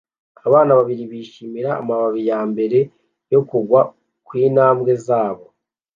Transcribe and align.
Abana 0.47 0.71
babiri 0.79 1.03
bishimira 1.11 1.69
amababi 1.81 2.21
yambere 2.29 2.79
yo 3.33 3.41
kugwa 3.49 3.79
kwintambwe 4.27 4.91
zabo 5.05 5.45